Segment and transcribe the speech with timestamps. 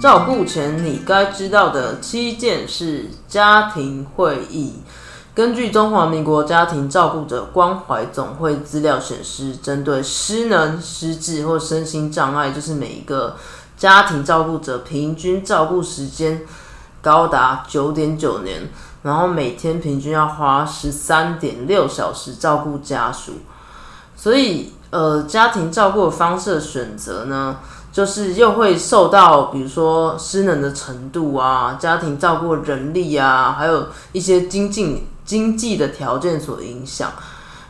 [0.00, 4.76] 照顾前你该知道的七件事：家庭会议。
[5.34, 13.36] 根据中华民国家庭照顾者关怀总会资料显示，针对失能、失智或身心障碍，就是每一个
[13.76, 16.46] 家庭照顾者平均照顾时间
[17.02, 18.70] 高达九点九年，
[19.02, 23.32] 然后每天平均要花十三点六小时照顾家属。
[24.16, 27.58] 所以，呃，家庭照顾的方式的选择呢，
[27.92, 37.12] 就是又会受到比如说失能的程度啊、家庭照顾人力啊，还有一些经济经济的条件所影响。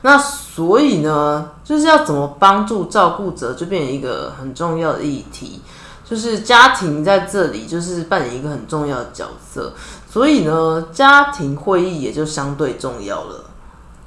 [0.03, 5.61] 那所以呢，就是要怎么帮助照顾者，就变成一个很重要的议题。
[6.03, 9.73] 就是家庭在这里就是扮演一个很重要的角色，
[10.11, 13.45] 所以呢，家庭会议也就相对重要了。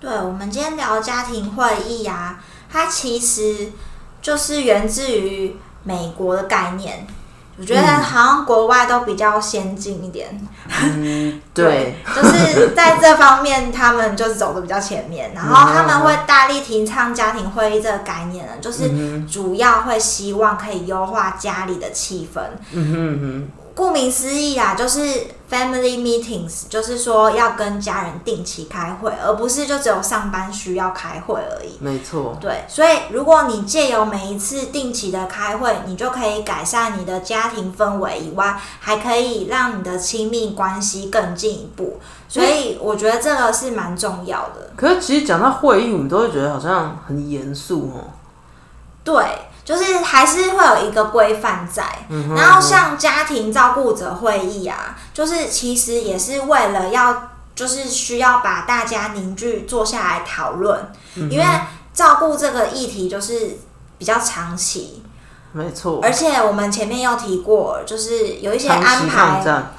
[0.02, 3.72] 对，我们今天聊家庭会议啊，它其实
[4.22, 7.06] 就是源自于美国的概念。
[7.56, 10.28] 我觉得好像国外都比较先进一点，
[10.82, 22.42] 嗯，对，就是在这方面他们就是走的比较前面， 然后他们会大力提倡家庭会议这个概念呢，就是主要会希望可以优化家里的气氛。
[22.72, 23.63] 嗯哼嗯哼。
[23.76, 25.02] 顾名思义啊，就是
[25.50, 31.78] family meetings，就是说要跟家人定期开会，而不是就只有上班需要开会而已。
[31.80, 42.00] 没错，对，所以如果你借由每一次定期的开会，你就可以改善你的家庭氛围以外，还可以让你的亲密关系更进一步。
[42.30, 44.72] 所以我觉得这个是蛮重要的。
[44.76, 48.14] 可是其实讲到会议，我们都会觉得好像很严肃哦。
[49.04, 49.24] 对，
[49.66, 51.84] 就是还是会有一个规范在。
[52.10, 61.46] 嗯然后像家庭照顾者会议啊，就是其实也是为了要，就是需要把大家凝聚坐下来讨论，嗯因为
[61.94, 63.58] 照顾这个议题就是
[63.98, 65.04] 比较长期，
[65.52, 69.74] 没错，而且我们前面有提过，就是有一些安排，战，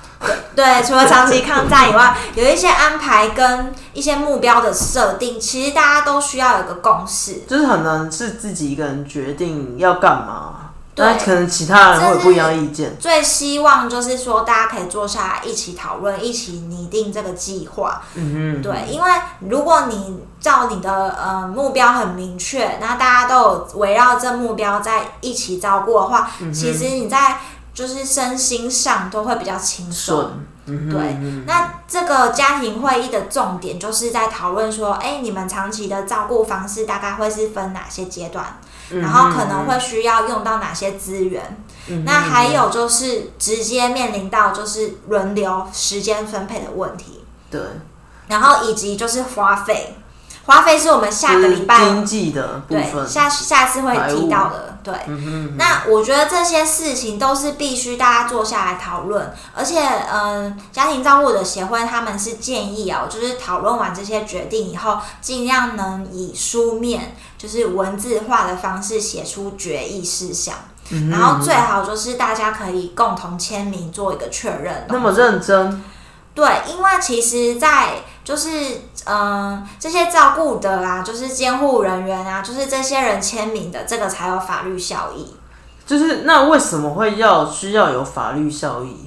[0.57, 7.43] 对，除了长期抗战以外，有一些安排跟一些目标的设定，其实大家都需要有个共识。
[7.49, 12.97] 就是很难是自己一个人决定要干嘛，对可能其他人会有不一样的意见。
[12.99, 18.01] 最希望就是说，大家可以坐下来一起讨论，一起拟定这个计划。
[18.15, 19.11] 嗯哼，对，因为
[19.41, 27.39] 如果你照你的呃目标很明确，那大家都有围绕这目标在一起照顾的话，嗯其实你在
[27.75, 30.31] 就是身心上都会比较轻松。
[30.67, 30.99] 嗯对。
[31.21, 38.59] 嗯那这个家庭会议的重点就是在讨论说，哎，你们长期的照顾方式大概会是分哪些阶段，
[38.91, 41.43] 哼然后可能会需要用到哪些资源。
[41.87, 47.61] 嗯那还有就是直接面临到就是轮流时间分配的问题，对，
[48.27, 49.95] 然后以及就是花费，
[50.47, 54.95] 花费是我们下个礼拜经济的部对分，下下次会提到的，对。
[55.57, 59.81] 那我觉得这些事情都是必须大家坐下来讨论，而且，
[60.13, 70.55] 嗯、家庭照顾者协会他们是建议哦，就是讨论完这些决定以后，尽量能以书面，就是文字化的方式写出决议事项，
[71.11, 74.87] 然后最好就是大家可以共同签名做一个确认。
[74.91, 75.83] 那么认真，
[76.35, 78.49] 对，因为其实，在就是
[79.05, 85.37] 嗯、呃这些照顾的啊，就是监护人员啊，就是这些人签名的，这个才有法律效益。
[85.87, 89.07] 就是那为什么会要需要有法律效益？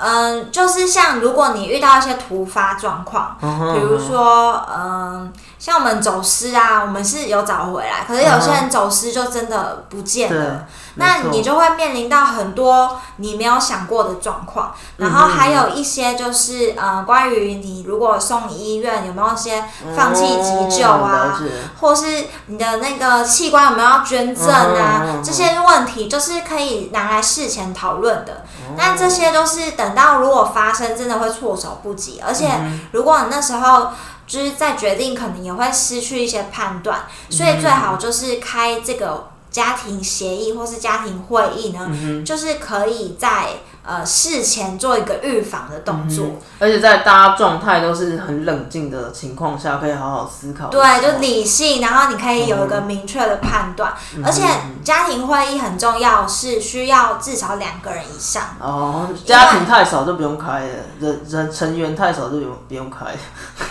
[0.00, 10.40] 嗯，就是像如果你遇到一些突发状况，嗯比如说，嗯，像我们走失啊，我们是有找回来，可是有些人走失就真的不见了。
[10.40, 10.56] 对
[10.98, 19.64] 那你就会面临到很多你没有想过的状况，然后还有一些就是呃，关于你如果送医院有没有一些
[19.96, 21.40] 放弃急救哦啊
[21.80, 28.32] 或是你的那个器官有没有要捐赠啊，这些问题就是可以拿来事前讨论的。
[28.32, 28.74] 哦。
[28.76, 33.88] 那这些都是等到如果发生，真的会措手不及，而且嗯如果你那时候。
[34.28, 43.48] 就是在决定，可能也会失去一些判断，所嗯以最好就是开这个家庭协议或是家庭会议呢，嗯就是可以在
[43.88, 46.26] 呃事前做一个预防的动作。
[46.60, 50.68] 而且在大家状态都是很冷静的情况下，可以好好思考。
[50.68, 54.42] 对，就理性，然后你可以有一个明确的判断，嗯而且
[54.84, 58.42] 家庭会议很重要，是需要至少两个人以上。
[58.60, 63.06] 哦，家庭太少就不用开了，人人成员太少就不用不用开。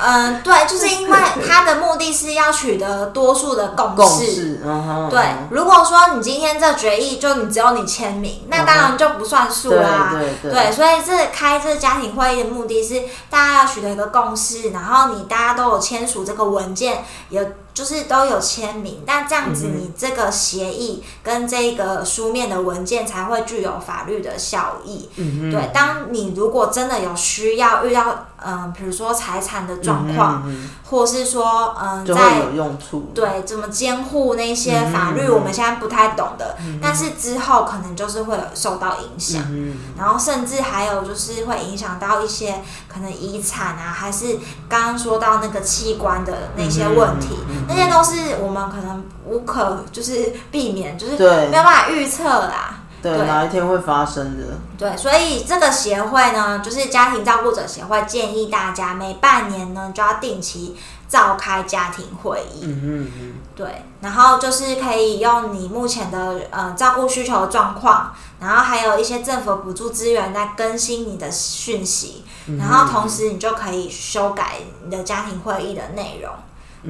[0.01, 4.61] 嗯，对，就是因为他的目的是要取得多数的共共识。
[5.09, 5.19] 对，
[5.51, 10.06] 如果说你今天这决议就你只有你签名，那当然就不算数啦。
[10.11, 17.43] 对对对，所以这开这家庭会议的目的是大家要取得一个共识，然后你大家都有签署这个文件，有
[17.73, 25.09] 就是都有签名，那这样子你这个协议跟这个书面的文件才会具有法律的效益。
[25.17, 33.11] 嗯对，当你如果真的有需要遇到嗯，比如说财产的状况，嗯或是说嗯，就在有用处。
[33.13, 44.37] 对，怎么监护那些法律，嗯我们现在不太懂的，但是之后可能就是会有受到影响，嗯然后甚至还有就是会影响到一些可能遗产啊，还是
[44.69, 52.76] 刚刚说到那个器官的那些问题，嗯那些都是我们可能无可就是避免，就是没有办法预测啦。
[53.15, 54.45] 对，哪一天会发生的？
[54.77, 60.75] 对，所以这个协会呢，就是家庭照顾者协会，建议大家每半年呢就要定期
[61.07, 62.61] 召开家庭会议。
[62.63, 72.23] 嗯嗯嗯，对，然后就是可以用你目前的呃照顾需求状况，然后还有一些政府补助资源来更新你的讯息，
[72.59, 76.31] 然后同时你就可以修改你的家庭会议的内容。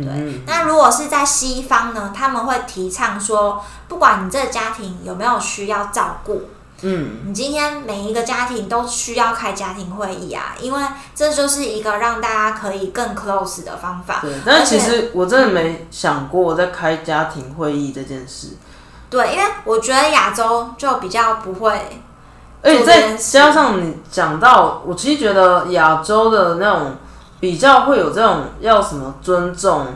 [0.04, 6.44] 对，嗯那如果是在西方呢，他们会提倡说，不管你这个家庭有没有需要照顾，
[6.84, 10.84] 嗯，你今天每一个家庭都需要开家庭会议啊，因为
[11.16, 14.20] 这就是一个让大家可以更 close 的方法。
[14.22, 14.32] 对。
[14.46, 18.50] 但是其实我真的没想过在开家庭会议这件事，
[19.10, 22.04] 对，因为我觉得亚洲就比较不会，
[22.62, 26.98] 而且再加上你讲到，我其实觉得亚洲的那种
[27.40, 29.88] 比较会有这种要什么尊重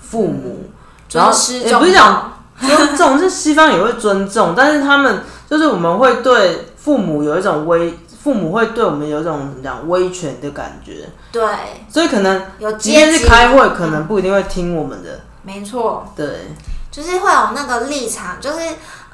[0.00, 0.70] 父母，
[1.12, 2.32] 然后也重不是讲道。
[2.58, 11.44] 尊重，是西方也会尊重，但是他们就是我们会对父母有一种威，父母会对我们有一种怎么讲威权的感觉，对，
[11.88, 15.20] 所以可能有即便是开会，可能不一定会听我们的。
[15.42, 16.26] 没错，对。
[16.90, 18.58] 就是会有那个立场，就是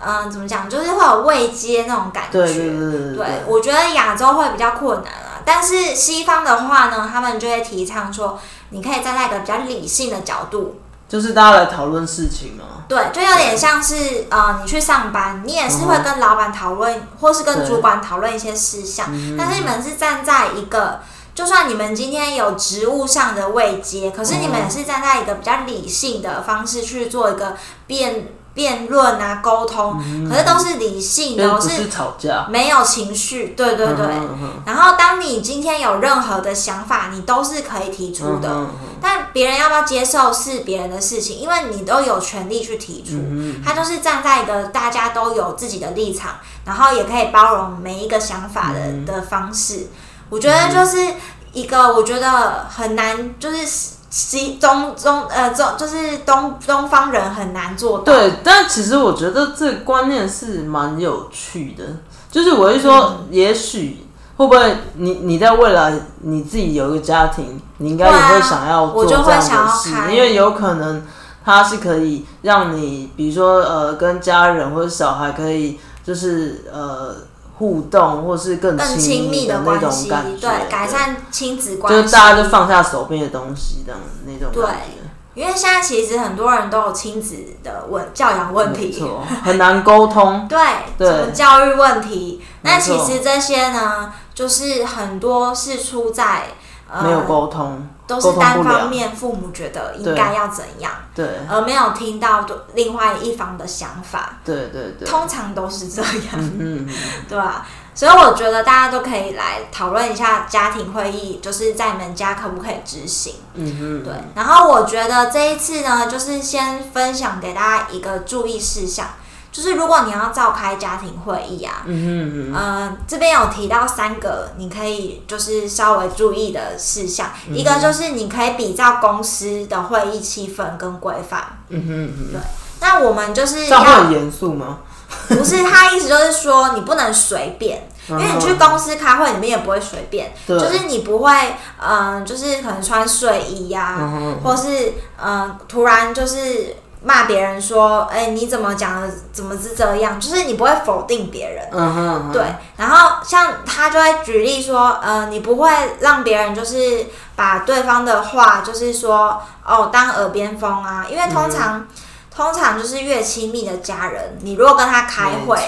[0.00, 2.38] 嗯、呃怎么讲，就是会有未接那种感觉。
[2.38, 3.16] 对对对对。
[3.16, 8.38] 对，我觉得亚洲会比较困难啊，但是西方的话呢，他们就会提倡说，
[8.70, 12.64] 你可以站在一个比较理性的角度，就是大家来讨论事情嘛。
[12.88, 19.06] 对，就有点像是呃，你去上班，你也是会跟老板讨论，或是跟主管讨论一些事项，
[19.38, 21.00] 但是你们是站在一个，
[21.34, 27.56] 就算你们今天有职务上的位阶，可是你们也是站在一个比较理性的方式去做一个
[27.86, 32.46] 辩辩论啊、沟通，可是都是理性的，就是吵架。
[32.50, 34.06] 没有情绪，对对对。
[34.06, 38.48] 嗯嗯然后，当你今天有任何的想法，你都是可以提出的。
[38.48, 38.68] 嗯
[39.04, 43.14] 但别人要不要接受是别人的事情，因为你都有权利去提出。
[43.14, 49.88] 嗯他就是站在一个大家都有自己的立场，然后也可以包容每一个想法的、嗯的方式。
[50.28, 51.14] 我觉得就是
[51.52, 53.66] 一个我觉得很难，就是
[54.12, 58.04] 西中中呃中就是东东方人很难做到。
[58.04, 61.82] 对，但其实我觉得这个观念是蛮有趣的。
[62.30, 71.02] 就是我是说，嗯也许会不会你你在未来你自己有一个家庭，你应该也会想要做我就这样会想要的事，因为有可能
[71.42, 77.16] 它是可以让你，比如说呃，跟家人或者小孩可以就是呃
[77.62, 85.08] 互动，或是更更亲亲密的那种关系，感觉，对，改善亲子关系，就是大家就放下手边的东西，这样那种对感觉。
[85.34, 89.00] 因为现在其实很多人都有亲子的问教养问题，
[89.44, 90.44] 很难沟通。
[90.50, 90.58] 对，
[90.98, 92.42] 对什么教育问题？
[92.62, 96.48] 那其实这些呢，就是很多是出在
[96.92, 102.44] 呃没有沟通，都是单方面父母觉得应该要怎样，对而没有听到
[102.74, 104.36] 另外一方的想法。
[104.44, 106.88] 对对对，通常都是这样，嗯嗯，
[107.28, 107.66] 对吧？
[107.94, 113.34] 所以我觉得大家都可以来讨论一下家庭会议，就是在你们家可不可以执行？
[113.54, 114.14] 嗯哼，对。
[114.34, 119.06] 然后我觉得这一次呢，就是先分享给大家一个注意事项，
[119.52, 131.44] 就是如果你要召开家庭会议啊，嗯哼嗯呃，这边有提到三个你可以就是稍微注意的事项，嗯一个就是你可以比照公司的会议气氛跟规范。
[131.68, 132.40] 嗯哼嗯哼，对
[132.80, 134.78] 那我们就是要很严肃吗？
[135.28, 141.30] 不是他意思就是说你不能随便，因为你去公司开会，你们也不会随便，就是你不会，
[141.78, 150.20] 嗯、就是可能穿睡衣呀、嗯或是嗯、突然就是骂别人说，哎、你怎么讲的，怎么是这样？
[150.20, 151.68] 就是你不会否定别人。
[151.72, 152.42] 嗯哼嗯哼，对，
[152.76, 161.86] 然后像他就会举例说，呃，你不会让别人就是把对方的话，就是说哦当耳边风啊，因为通常、
[162.34, 165.58] 通常就是越亲密的家人，你如果跟他开会，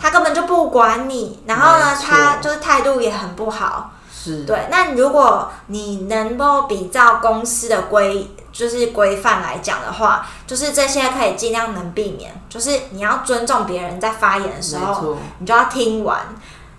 [0.00, 3.90] 他根本就不管你，然后呢他就是态度也很不好。
[4.24, 15.16] 是，对，那如果你能够比照公司的规，就是规范来讲的话，就是这些可以尽量能避免，就是你要尊重别人在发言的时候。
[15.38, 16.20] 你就要听完。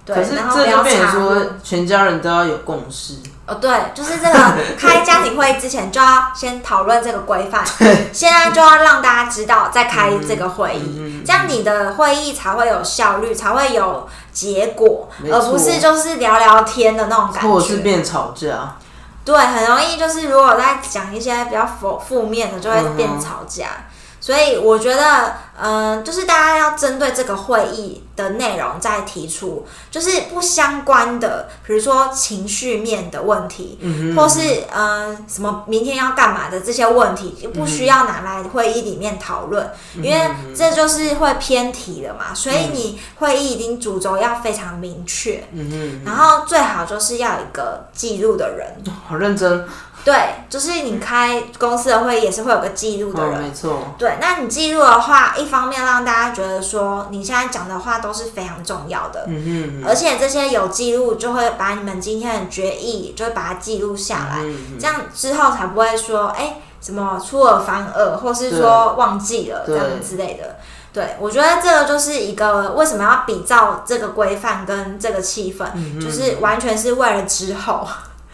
[0.06, 3.16] 对可，是然后不要这就变成说，全家人都要有共识。
[3.48, 7.64] 哦，对，就是这个 开家庭会议之前就要先讨论这个规范，
[8.12, 17.48] 现在就要让大家知道再开这个会议，嗯这样你的会议才会有效率，才会有结果，而不是就是聊聊天的那种感觉。
[17.48, 17.78] 或者是。
[17.78, 18.78] 变吵架，
[19.24, 23.68] 对，很容易就是如果在讲一些比较负负面的，就会变吵架。
[24.26, 39.64] 所以我觉得，嗯、就是大家要针对这个会议的内容再提出，就是不相关的，比如说情绪面的问题，嗯或是呃什么明天要干嘛的这些问题，就不需要拿来会议里面讨论，
[39.96, 42.34] 嗯因为这就是会偏题了嘛。
[42.34, 48.84] 所以你会议已经主轴要非常明确，嗯然后最好就是要有一个记录的人。
[49.08, 49.68] 好认真，
[50.06, 50.14] 对，
[50.48, 53.42] 就是你开公司的会议也是会有个记录的哦，人。
[53.42, 70.58] 没错，对，那你记录的话，一方面让大家觉得说你现在讲的话都是非常重要的，嗯哼，而且这些有记录就会把你们今天的决议就会把它记录下来，嗯这样之后才不会说哎什么出尔反尔，或是说忘记了这样之类的。
[70.94, 77.88] 对，我觉得这个就是一个为什么要比照这个规范跟这个气氛，嗯就是完全是为了之后。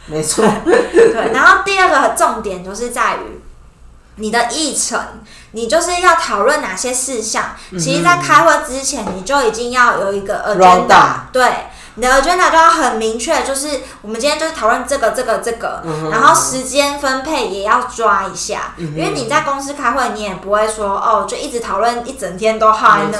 [0.07, 3.41] 没错， 对，然后第二个重点就是在于
[4.15, 4.99] 你的议程，
[5.51, 7.55] 你就是要讨论哪些事项。
[7.79, 23.19] 其实，在开会之前，你就已经要有一个 agenda，对，你的 agenda 就要很明确，就是我们今天就是讨论这个、这个、这个，嗯然后时间分配也要抓一下，因为你在公司开会，你也不会说哦，就一直讨论一整天都耗在那。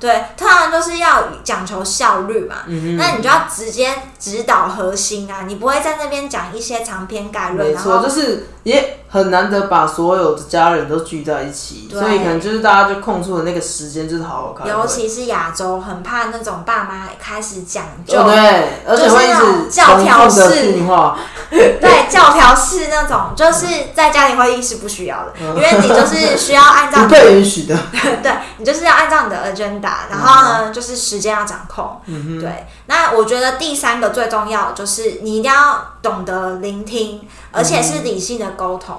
[0.00, 2.56] 对，通常就是要讲求效率嘛。
[2.66, 14.68] 嗯那你就要直接指导核心啊，你不会在那边讲一些长篇概论，没错，就是也很难得把所有的家人都聚在一起，所以可能就是大家就空出的那个时间，就是好好看。
[14.68, 21.18] 尤其是亚洲，很怕那种爸妈开始讲究，哦对，而且会一直教条式话，
[21.50, 27.74] 对教条式那种，就是在家庭会议是不需要的，因为你就是需要按照 不被允许的。
[28.22, 32.00] 对你就是要按照你的 agenda，然后呢，就是时间要掌控。
[32.38, 38.98] 对，那我觉得第三个最重要就是你一定要懂得聆听，而且是理性的沟通。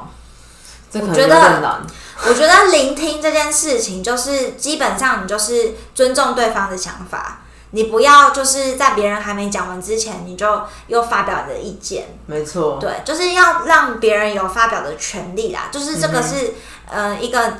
[0.93, 1.81] 我觉得。
[2.23, 7.39] 我觉得聆听这件事情，就是基本上你就是尊重对方的想法，
[7.71, 12.15] 你不要就是在别人还没讲完之前，你就又发表你的意见。
[12.27, 15.69] 没错，对，就是要让别人有发表的权利啦。
[15.71, 16.53] 就是这个是、
[16.87, 17.53] 呃一个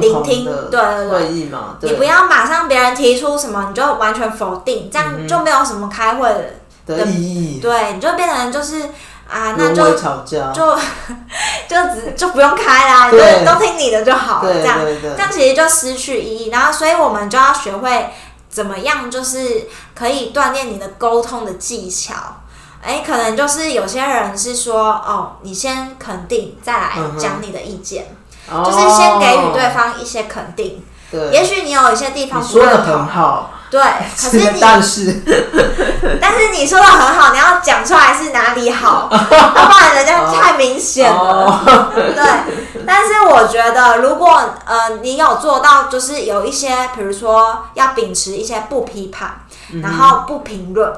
[0.00, 6.54] 聆听的对对对会议嘛，对你不要马上别人提出什么你就完全否定，这样就没有什么开会的，
[6.96, 8.82] 的意义，对，你就变成就是
[9.28, 10.52] 啊，那就吵架。
[10.52, 10.76] 就
[11.68, 16.48] 就只就不用开啦， 就都听你的就好了，这样这样其实就失去意义。
[16.50, 18.10] 然后，所以我们就要学会
[18.48, 22.14] 怎么样，就是可以锻炼你的沟通的技巧。
[22.80, 28.16] 哎，可能就是有些人是说，哦，你先肯定，再来讲你的意见，
[28.50, 30.82] 哦就是先给予对方一些肯定。
[31.10, 35.22] 对，也许你有一些地方说的不认同，很好，对，可是你但是
[36.20, 41.18] 但是你说的很好，你要讲出来是哪里好， 要不然人家太明显了。
[41.18, 49.40] 哦，对，但是我觉得，如果呃你有做到，就是有一些，比如说要秉持一些不批判，
[49.82, 50.92] 然后不评论。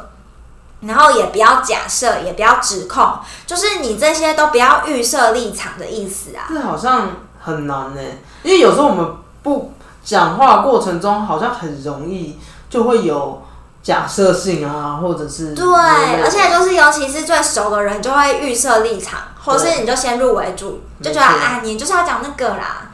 [0.82, 6.48] 然后也不要假设，也不要指控，就是你这些都不要预设立场的意思啊。
[6.48, 7.06] 这好像
[7.38, 8.00] 很难呢，
[8.42, 9.06] 因为有时候我们
[9.42, 12.38] 不讲话过程中，好像很容易
[12.70, 13.42] 就会有
[13.82, 22.86] 假设性啊，或者是对，而且就是尤其是最熟的人，就会预设立场，或是你就先入为主，就觉得啊，你就是要讲那个啦。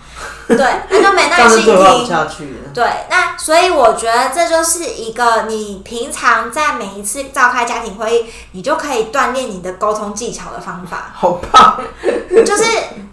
[0.49, 0.59] 对，
[0.91, 2.07] 那就没耐心听。
[2.07, 11.11] 下去对，那所以我觉得这就是一个你平常在每一次召开家庭会议，你就可以锻炼你的沟通技巧的方法。
[11.15, 11.81] 好棒！
[12.45, 12.65] 就是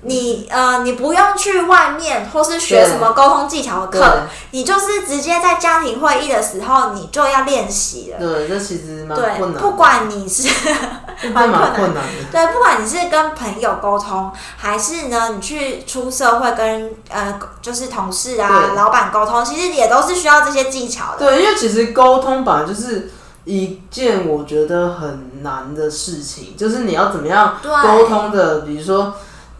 [0.02, 8.20] 你呃，你不用去外面或是学什么沟通技巧的课，你就是直接在家庭会议的时候，你就要练习了。
[8.20, 9.62] 对，这其实蛮困难。
[9.62, 10.50] 不管你是
[11.34, 12.30] 蛮困难的。
[12.32, 17.23] 对，不管你是跟朋友沟通，还是呢，你去出社会跟呃，
[17.62, 21.20] 就是同事啊、老板沟通，其实也都是需要这些技巧的。
[21.20, 23.12] 对，因为其实沟通本来就是
[23.46, 29.13] 一件我觉得很难的事情，就是你要怎么样沟通的，比如说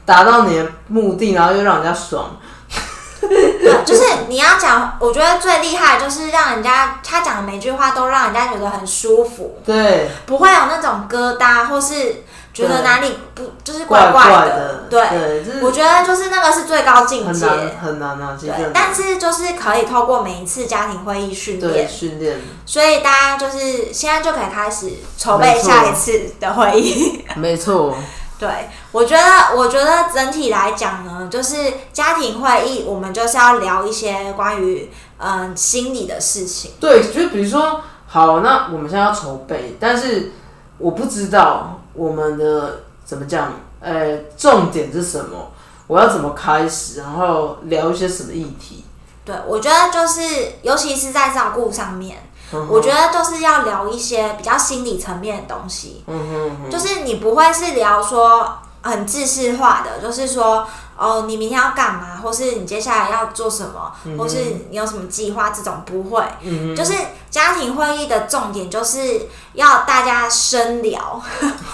[0.05, 2.38] 达到你的目的，然后又让人家爽。
[3.30, 12.24] 对，就是你要讲，我觉得最厉害就是让人家他讲的每句话都让人家觉得很舒服，对，不会有那种疙瘩或是。
[12.53, 14.86] 觉得哪里不就是怪怪的？
[14.88, 17.48] 对，我觉得就是那个是最高境界，
[17.82, 18.70] 很难啊，对。
[18.72, 22.39] 但是就是可以透过每一次家庭会议训练，训练。
[22.63, 27.25] 所以大家就是现在就可以开始筹备下一次的会议。
[27.38, 27.98] 没错。
[28.45, 31.55] 对，我觉得，我觉得整体来讲呢，就是
[31.93, 36.71] 家庭会议，我们就是要聊一些关于嗯心理的事情。
[36.79, 40.33] 对，就比如说，好，那我们现在要筹备，但是
[40.77, 41.79] 我不知道。
[41.95, 43.53] 我们的怎么讲？
[43.79, 45.51] 呃，重点是什么？
[45.85, 47.00] 我要怎么开始？
[47.00, 48.83] 然后聊一些什么议题？
[49.23, 52.17] 对，我觉得就是，尤其是在照顾上面，
[52.69, 56.03] 我觉得就是要聊一些比较心理层面的东西。
[56.07, 60.67] 嗯哼，就是你不会是聊说很知识化的，就是说。
[60.95, 62.19] 哦，你明天要干嘛？
[62.22, 63.91] 或是你接下来要做什么？
[64.15, 64.38] 或是
[64.69, 65.50] 你有什么计划？
[65.50, 66.24] 这种不会，
[66.75, 66.93] 就是
[67.31, 71.19] 家庭会议的重点就是要大家深聊，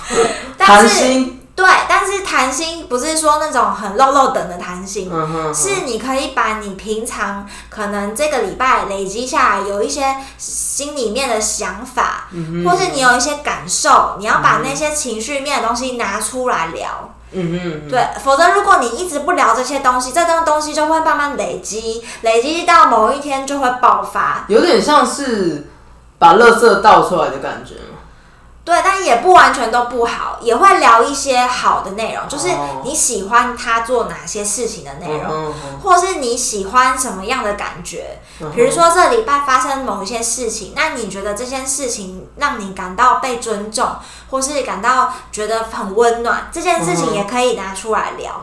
[0.57, 1.38] 谈心。
[1.59, 5.11] 对，但是谈心不是说那种很肉肉等的谈心，
[5.53, 12.29] 是你可以把你平常可能这个礼拜累积下来有一些心里面的想法，
[12.65, 17.13] 或是你有一些感受，你要把那些情绪面的东西拿出来聊。
[17.31, 25.69] 嗯嗯，对，否则如果你一直不聊这些东西，这东东西就会慢慢累积，累积到某一天就会爆发，有点像是
[26.17, 27.75] 把垃圾倒出来的感觉。
[28.69, 32.49] 对，但也不完全都不好，也会聊一些好的内容，就是
[32.83, 38.19] 你喜欢他做哪些事情的内容，或是你喜欢什么样的感觉。
[38.53, 43.95] 比如说这礼拜发生某一些事情，那你觉得这件事情让你感到被尊重，
[44.29, 48.41] 或是感到觉得很温暖，这件事情也可以拿出来聊。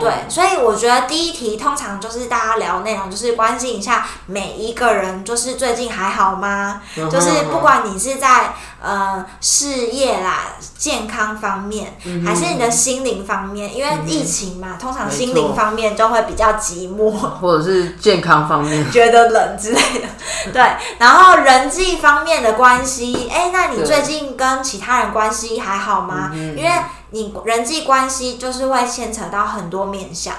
[0.00, 6.82] 对，所以我觉得第一题通常就是大家聊内容，就是关心一下每一个人，就是最近还好吗？
[7.10, 8.54] 就是不管你是在。
[8.80, 10.44] 呃，事业啦，
[10.76, 17.10] 健康方面，还是你的心灵方面，因为疫情嘛，通常心灵方面就会比较寂寞，
[17.42, 20.06] 或者是健康方面 觉得冷之类的。
[20.54, 20.62] 对，
[20.98, 26.30] 然后人际方面的关系，哎，那你最近跟其他人关系还好吗？
[26.32, 26.70] 因为
[27.10, 30.32] 你人际关系就是会牵扯到很多面向，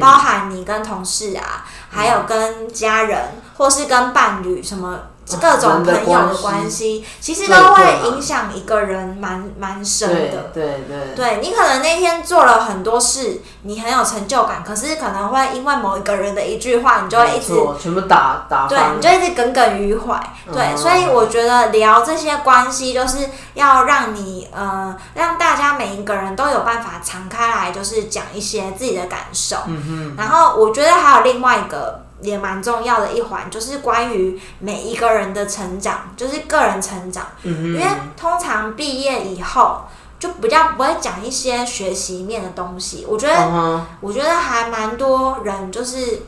[0.00, 3.16] 包含你跟同事啊，还有跟家人，
[3.56, 4.98] 或是跟伴侣什么。
[5.40, 10.50] 各种朋友的关系，其实都会影响一个人蛮蛮深的。
[10.52, 20.20] 对对，对你可能那天做了很多事，你很有成就感，可是可能会因为某一个人的一句话，你就会一直全部打打对，你就一直耿耿于怀。
[20.52, 29.56] 对，所以我觉得聊这些关系，就是要让你呃，让大家每一个人都有办法敞开来，就是讲一些自己的感受。
[29.66, 30.14] 嗯哼。
[30.18, 32.03] 然后我觉得还有另外一个。
[32.24, 37.26] 也蛮重要的一环，就是关于每一个人的成长，就是个人成长。
[37.42, 37.84] 因为
[38.16, 39.82] 通常毕业以后，
[40.18, 43.06] 就比较不会讲一些学习面的东西。
[43.08, 46.22] 我觉得，我觉得还蛮多人，就是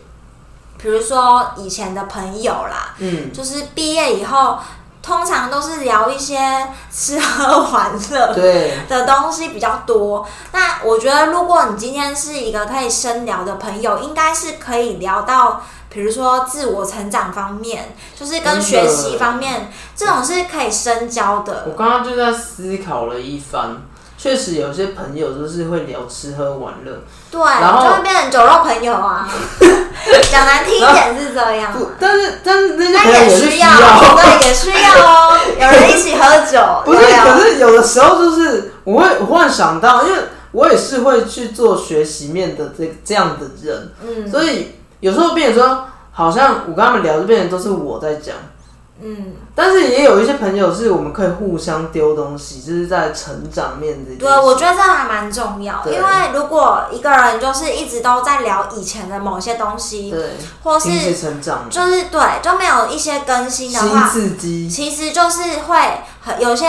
[0.78, 4.58] 比如说以前的朋友啦，嗯，就是毕业以后。
[5.02, 8.34] 通常都是聊一些吃喝玩乐
[8.88, 10.26] 的东西比较多。
[10.50, 21.64] 那我觉得，如果你今天是一个可以深聊的朋友，应该是可以聊到，比如说自我成长方面，就是跟学习方面，这种是可以深交的。
[21.66, 23.82] 我刚刚就在思考了一番。
[24.18, 29.28] 确实有些朋友就是会聊吃喝玩乐，对，然后就会变成酒肉朋友啊。
[30.32, 31.70] 讲难听一点是这样，
[32.00, 33.68] 但是但是那些朋友也需要，
[34.16, 35.38] 对，也需要哦。
[35.60, 37.00] 有人一起喝酒，不是？
[37.00, 40.18] 可是有的时候就是我会忽然想到，因为
[40.52, 48.34] 我也是会去做学习面的这这样的人，嗯，所以有时候变成说，好像我跟他们聊，就变成都是我在讲。
[48.98, 60.30] 嗯，但是也有一些朋友是我们可以互相丢东西，就是在成长面这对，我觉得这还蛮重要，因为如果一个人就是一直都在聊以前的某些东西，对，
[60.62, 66.66] 或是成长，就是对，就没有一些更新的新话，刺激，其实就是会很有些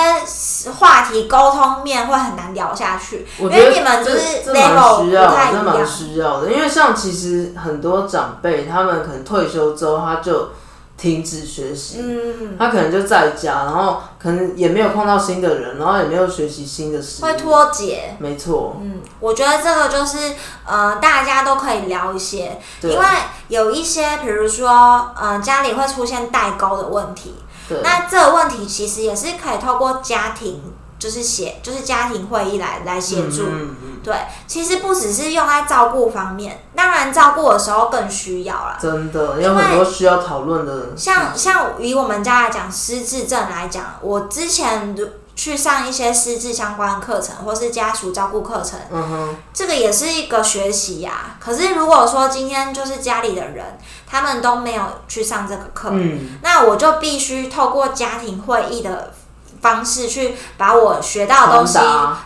[0.80, 5.86] 话题沟通面会很难聊下去，因为你们就是 level 不太一这蛮样。
[5.88, 6.52] 需要的。
[6.52, 10.50] 因为像其实很多长辈，他们可能退休之后他就
[10.98, 17.24] 停止学习，嗯，他可能就在家，然后可能也没有碰到新的人，然后也没有学习新的事。
[17.24, 18.16] 会脱节。
[18.20, 20.34] 没错，嗯，我觉得这个就是
[20.66, 23.06] 呃，大家都可以聊一些，因为
[23.48, 27.47] 有一些，比如说呃，家里会出现代沟的问题，对，
[27.84, 30.62] 那这个问题其实也是可以透过家庭，
[30.98, 33.44] 就是协，就是家庭会议来来协助。
[33.44, 34.16] 嗯嗯嗯对，
[34.48, 38.78] 其实不只是用在照顾方面，当然照顾的时候更需要啦。
[38.82, 44.96] 真的有很多需要讨论的，像像以我们家来讲，失智症来讲，我之前
[45.38, 59.14] 去上一些师资相关的课程，或是家属照顾课程，嗯哼，这个也是一个学习呀、可是如果说今天就是家里的人，他们都没有去上这个课，嗯，那我就必须透过家庭会议的
[59.62, 61.80] 方式去把我学到的东西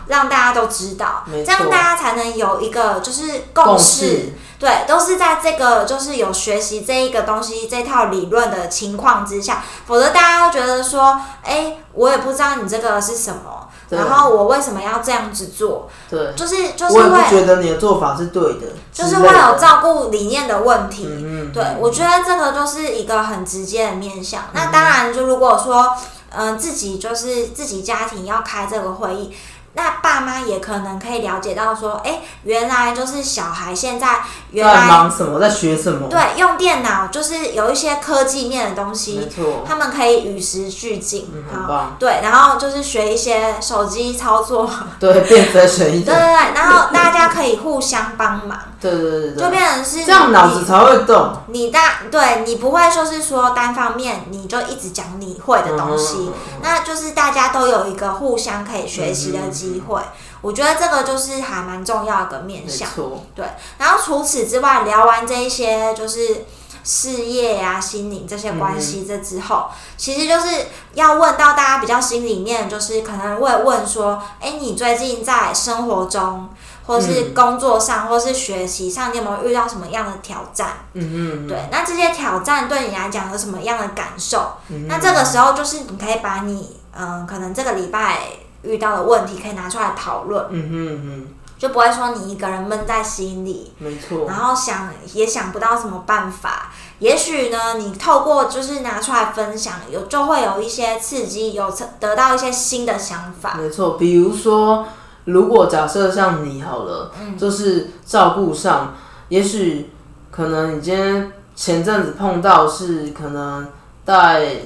[0.06, 4.34] 让大家都知道，这样大家才能有一个就是共共识。
[4.58, 21.06] 对，都是在这个就是有学习这一个东西这套理论的情况之下，否则大家都觉得说，哎，我也不知道你这个是什么，对然后我为什么要这样子做，对，就是就是我也不会觉得你的做法是对的，就是会有照顾理念的问题。
[21.08, 24.44] 嗯嗯，对，我觉得这个就是一个很直接的面向。
[24.52, 25.96] 那当然，就如果说，
[26.34, 29.36] 嗯、自己就是自己家庭要开这个会议，
[29.74, 41.30] 那爸妈也可能可以了解到说，哎、原来就是小孩现在原在来忙什么，在学什么，对用电脑，就是有一些科技面的东没西，错，他们可以与时俱进。
[41.32, 44.68] 嗯，很好棒，对，然后就是学一些手机操作，
[45.00, 49.42] 对，变 fashion 一点，对对对，然后大家可以互相帮忙，对对对对。
[49.42, 56.30] 就，变成是这样脑子才会动，你大对你不会就是说单方面你就一直讲你会的东西，
[56.60, 60.00] 那就是大家都有一个互相可以学习的机会。
[60.40, 62.88] 我觉得这个就是还蛮重要的面向。
[63.34, 63.46] 对，
[63.78, 66.44] 然后除此之外，聊完这一些就是
[66.82, 76.48] 事业呀、心灵这些关系这之后，其实就是要问到大家比较心里面，就是可能会问说，哎，你最近在生活中，
[76.86, 80.70] 或是嗯工作上，或是学习上，你有没有遇到什么样的挑战？
[80.94, 84.54] 嗯嗯，对，那这些挑战对你来讲有什么样的感受？
[84.70, 88.18] 嗯那这个时候就是你可以把你嗯，可能这个礼拜
[88.62, 94.26] 遇到的问题可以拿出来讨论，嗯哼嗯就不会说你一个人闷在心里，没错。
[94.26, 96.72] 然，后想也想不到什么办法。
[96.98, 103.54] 也许呢，你透过就是拿出来分享，有就会有一些刺激，有得到一些新的想法。
[103.56, 104.84] 没错，比如说，
[105.24, 107.38] 如果假设像你好了，嗯。
[107.38, 108.94] 就是照顾上，
[109.28, 109.90] 也许
[110.32, 113.68] 可能你今天前阵子碰到是可能
[114.04, 114.56] 带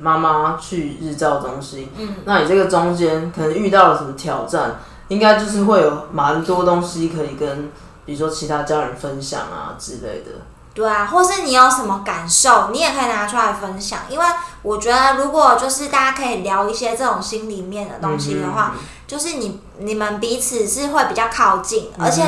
[0.00, 7.70] 妈妈去日照中心，嗯，那你这个中间可能遇到了什么挑战，应该就是会有蛮多东西可以跟，
[8.06, 10.40] 比如说其他家人分享啊之类的。
[10.72, 13.98] 对啊，或是你有什么感受，你也可以拿出来分享。
[14.08, 14.24] 因为
[14.62, 22.22] 我觉得，如果就是大家可以聊一些这种心里面的东西的话，嗯就是你你们彼此是会比较靠近，而且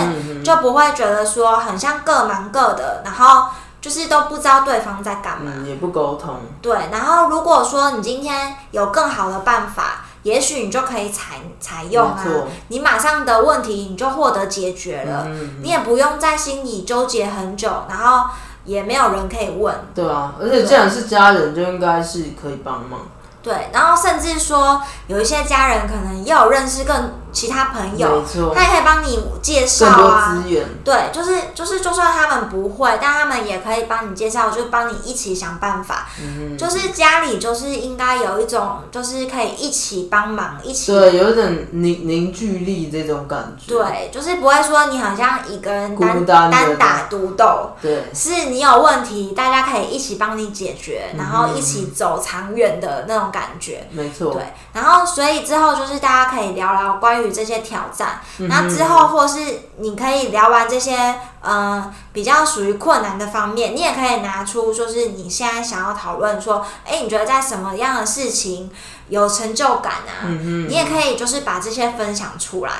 [0.44, 3.46] 就不会觉得说很像各忙各的，然后
[3.83, 5.53] 就是都不知道对方在干嘛。
[5.55, 12.25] 嗯也不沟通，对，然后如果说你今天有更好的办法，也许你就可以采采用啊，
[12.68, 18.31] 你马上的问题你就获得解决了，嗯，你也不用在心里纠结很久，然后
[18.64, 19.75] 也没有人可以问。
[19.95, 23.01] 对啊，而且既然是家人，就应该是可以帮忙。
[23.42, 28.23] 对，然后甚至说有一些家人可能也有认识更其他朋友
[28.55, 30.35] 他也可以帮你介绍啊。
[30.35, 30.66] 资源。
[30.85, 36.09] 对，就是就是，就算他们不会，但他们也可以帮你介绍，就帮你一起想办法。
[36.21, 43.73] 嗯就是家里就是应该有一种，就是可以一起帮忙，一起对，有一种凝凝聚力这种感觉。
[43.75, 53.87] 对，就是不会说你好像一个人单孤单打独斗，对是你有问题，大家可以一起帮你解决，嗯然后一起走长远的那种感觉。
[53.90, 54.33] 没错。
[54.33, 68.70] 对，然后所以之后就是大家可以聊聊关于这些挑战，嗯那之后或是你可以聊完这些呃比较属于困难的方面，你也可以拿出就是你现在想要讨论说，哎，你觉得在什么样的事情
[69.08, 70.24] 有成就感啊？
[70.24, 72.72] 嗯你也可以就是把这些分享出来，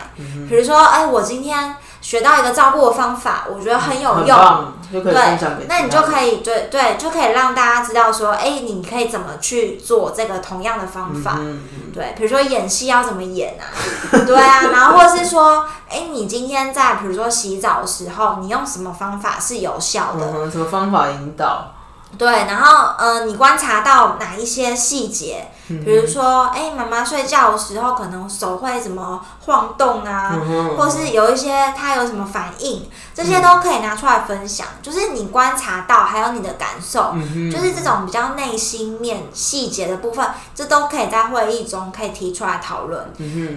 [0.48, 4.37] 比如说，哎，我今天学到一个照顾的方法，我觉得很有用。
[4.37, 11.37] 棒，就可以分享给那你就可以对对，就可以让大家知道说，哎、你可以怎么去做这个同样的方法。
[11.38, 13.65] 嗯嗯对，比如说演戏要怎么演啊？
[14.27, 20.27] 对啊，然后或是说，哎、你今天在比如说洗澡的时候，你用什么方法是有效的？
[20.35, 21.73] 嗯，什么方法引导？
[22.18, 25.48] 对，然后呃，你观察到哪一些细节？
[25.68, 30.37] 嗯比如说，哎、妈妈睡觉的时候可能手会怎么晃动啊，
[30.77, 34.66] 或是有一些她有什么反应，这些都可以拿出来分享。
[34.83, 43.11] 就是你观察到，还有你的感受，嗯就是这种比较内心面细节的部分，这都可以在会议中可以提出来讨论。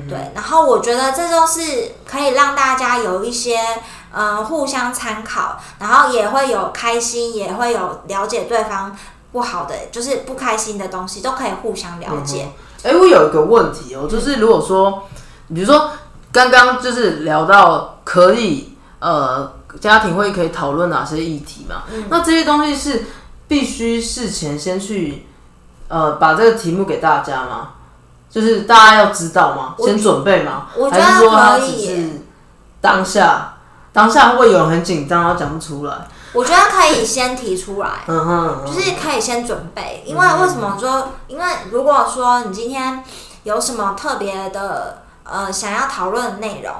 [0.07, 3.59] 对，然后我觉得这就是可以让大家有一些
[4.13, 8.95] 嗯、呃互相参考，然后也会有开心，也会有了解对方
[9.31, 12.49] 不好的，就是不开心的东西，都可以互相了解。
[12.83, 15.03] 哎、我有一个问题哦，就是如果说，
[15.53, 15.91] 比如说
[16.31, 23.05] 刚刚就是聊到可以呃家庭会可以讨论哪些议题嘛，嗯那这些东西是
[23.47, 25.25] 必须事前先去
[25.87, 27.69] 呃把这个题目给大家吗？
[28.29, 29.75] 就是大家要知道吗？
[29.79, 30.67] 先准备吗？
[30.75, 32.21] 我觉得还是说他只可以耶是
[32.81, 33.54] 当下
[33.95, 35.93] 当下会有人很紧张，然后讲不出来？
[36.34, 38.03] 我觉得可以先提出来。
[38.08, 41.13] 嗯哼，嗯就是可以先准备，因为为什么说？
[41.27, 43.01] 因为如果说你今天
[43.43, 46.73] 有什么特别的呃想要讨论的内容，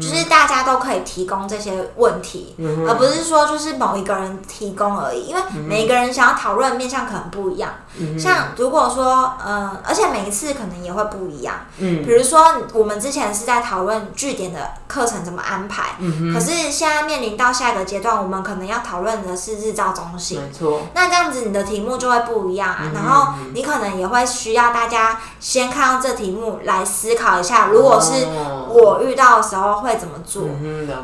[0.00, 5.24] 就是大家都可以提供这些问题，嗯而不是说就是某一个人提供而已。
[5.24, 7.70] 因为每一个人想要讨论的面向可能不一样。
[7.98, 11.54] 嗯像如果说呃，而且每一次可能也会不一样。
[11.78, 20.40] 嗯比如说我们之前是在讨论据点的课程怎么安排，嗯可是现在面临到下一个阶段，我们可能要讨论的是日照中心。
[20.40, 30.44] 没错，那这样子你的题目就会不一样啊，嗯然后你可能也会需要大家先看到这题目来思考一下，如果是哦我遇到的时候会怎么做，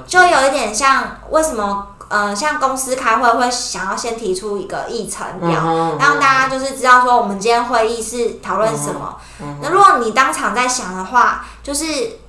[0.06, 9.16] 就有一点像为什么呃，像公司开会会想要先提出一个议程表，嗯让大家就是知道说我们今天会议是讨论什么。
[9.40, 11.84] 嗯那如果你当场在想的话，就是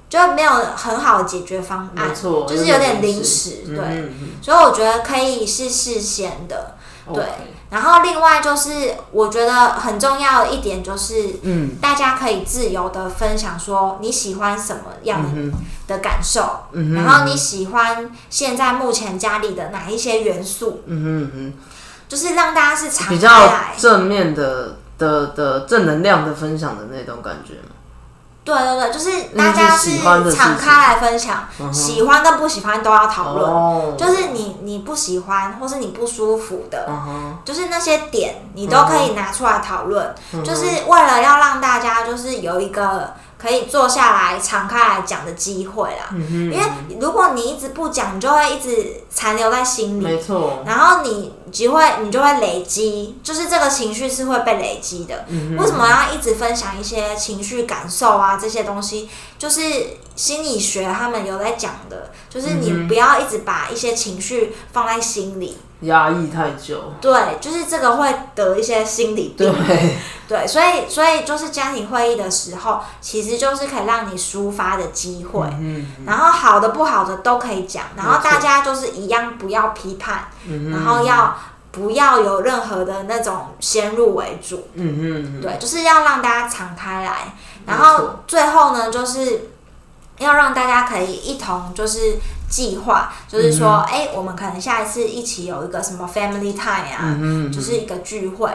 [0.09, 4.11] 就没有很好的解决方案，没错，就是有点临时，对。
[4.41, 6.76] 所以我觉得可以是事先的。
[7.09, 7.25] 嗯对
[7.69, 15.21] 然后另外就是，我觉得很重要的一点就是，嗯大家可以自由的分享说你喜欢什么样
[15.85, 21.53] 的感受，嗯然后你喜欢现在目前家里的哪一些元素，嗯哼嗯
[22.07, 23.29] 就是让大家是比较。
[23.77, 27.75] 正面的的的正能量的分享的那种感觉嘛。
[28.47, 33.51] 对对对，就是大家嗯是敞开来分享，嗯喜欢跟不喜欢都要讨论。
[33.51, 46.09] 哦，就是你你不喜欢或是你不舒服的，嗯，就是那些点，你都可以拿出来讨论，嗯就是为了要让大家就是有一个可以坐下来敞开来讲的机会啦。
[46.11, 46.59] 因为
[46.99, 55.25] 如果你一直不讲，你就会一直残留在心里，没错，然后你就会你就会累积，就是这个情绪是会被累积的。
[55.27, 59.09] 嗯为什么要一直分享一些情绪感受啊这些东西？
[59.37, 59.61] 就是
[60.15, 65.57] 心理学他们有在讲的，就是你不要一直把一些情绪放在心里。
[65.81, 69.53] 压抑太久，对，就是这个会得一些心理病。
[69.53, 75.47] 对，对，所以所以就是家庭会议的时候，其实就是可以让你抒发的机会。
[75.59, 81.37] 嗯然后好的不好的都可以讲，然后大家就是一样不要批判，嗯然后要
[81.71, 87.35] 不要有任何的那种先入为主，嗯嗯，对，就是要让大家敞开来，
[87.67, 89.51] 然后最后呢，就是
[90.17, 92.17] 要让大家可以一同就是
[92.49, 97.17] 计划，就是说，哎、我们可能下一次一起有一个什么 family time 啊，
[97.53, 98.49] 就是一个聚会，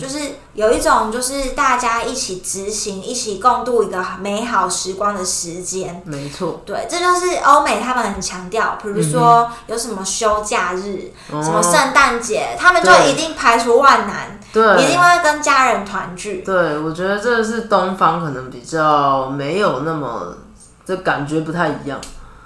[0.00, 0.18] 就是
[0.52, 6.02] 有一种就是大家一起执行、一起共度一个美好时光的时间。
[6.04, 11.42] 没错，对，这就是欧美他们很强调，比如说有什么休假日、哦。
[11.42, 16.42] 什么圣诞节，他们就一定排除万难，对，一定会跟家人团聚。
[16.42, 20.36] 对，我觉得这是东方可能比较没有那么，
[20.84, 21.98] 这感觉不太一样。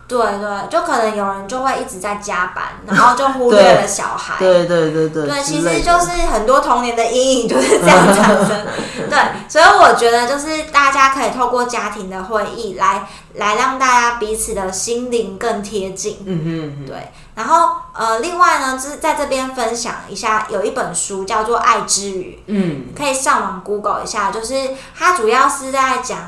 [0.08, 4.36] 对对，就可能有人就会一直在加班，然后就忽略了小孩。
[4.38, 8.66] 对对对对，对，其实就是很多童年的阴影就是这样产生。
[9.10, 9.18] 对，
[9.48, 16.18] 所以我觉得就是大家可以透过家庭的会议来来让大家彼此的心灵更贴近。
[16.24, 26.18] 嗯哼嗯哼，对，然后呃，另外呢，就是在这边分享一下，有一本书叫做《爱之语》，嗯可以上网 Google 一下，就是它主要是在讲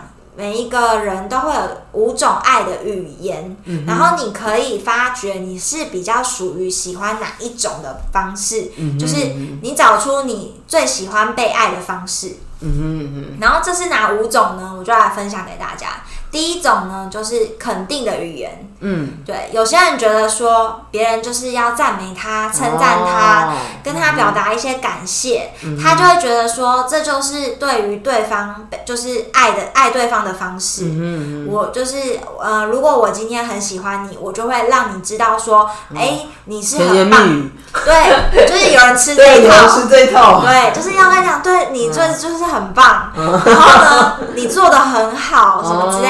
[0.40, 1.60] 每一个人都会有
[1.92, 9.16] 五种爱的语言，嗯然后你可以发觉你是比较属于喜欢哪一种的方式，嗯就是
[9.60, 12.36] 你找出你最喜欢被爱的方式。
[12.62, 14.74] 嗯哼嗯，然后这是哪五种呢？
[14.78, 16.02] 我就来分享给大家。
[16.30, 23.52] 第一种呢，就是肯定的语言，嗯，对，有些人觉得说别人就是要赞美他、称赞他，哦。
[23.82, 25.78] 跟他表达一些感谢，嗯。
[25.78, 30.84] 他就会觉得说这就是对于对方就是爱的爱对方的方式。
[30.84, 37.50] 嗯嗯我就是呃，如果我今天很喜欢你，我就会让你知道说，哎、你是很棒，语，
[37.84, 39.68] 对，就是有人吃这，一套。
[39.70, 46.08] 吃这一套，对，就是要跟你讲，对你这就是很棒， 然后呢，你做的很好，什么之类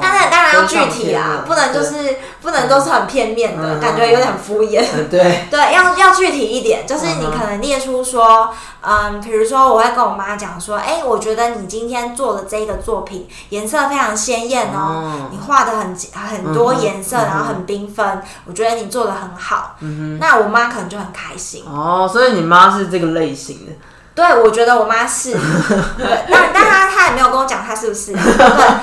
[0.00, 4.84] 但是当然要具体啊不能就是不能都是很片面的，嗯感觉有点敷衍。
[4.94, 19.76] 嗯对，对， 要要具体一点，就是你可能列出说，嗯，比如说我会跟我妈讲说，哎、我觉得你今天做的这个作品颜色非常鲜艳哦，哦你画的很很多颜色，嗯然后很缤纷，我觉得你做的很好。
[19.80, 21.64] 嗯那我妈可能就很开心。
[21.66, 23.72] 哦，所以你妈是这个类型的，
[24.14, 25.34] 对，我觉得我妈是，
[26.30, 28.22] 但但她她也没有跟我讲她是不是啊，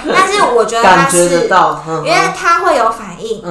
[0.04, 1.48] 对，但是我觉得她是
[2.04, 3.42] 因为她会有反应，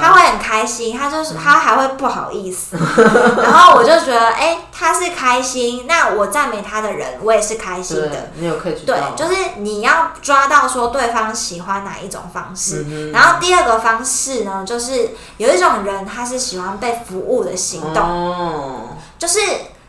[0.00, 2.76] 她会很开心，她就是她还会不好意思，
[3.42, 8.08] 然后我就觉得，哎、她是开心，那我赞美她的人，我也是开心的。
[8.08, 13.10] 对，你有 catch 对，，就是你要抓到说对方喜欢哪一种方式，嗯。
[13.12, 18.80] 然后第二个方式呢，就是有一种人他是喜欢被服务的行动，哦，
[19.18, 19.40] 就是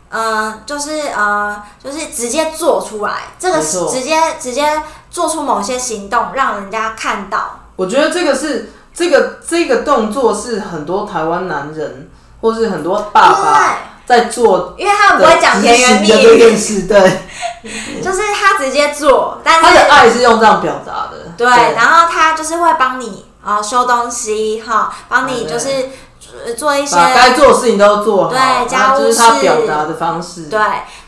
[0.09, 7.59] 呃，就是呃，就是直接做出来，这个是直接直接做出某些行动，让人家看到。
[7.75, 12.09] 我觉得这个是这个这个动作是很多台湾男人
[12.41, 17.21] 或是很多爸爸在做，因为他们不会讲甜言蜜语，对，
[18.01, 25.89] 就是他直接做，但他的爱是用这样表达的，对，然后他就是会帮你呃修东西哈，帮你就是呃
[26.57, 30.59] 做一些把该做的事情都做好，对就是他事表达的方式，对，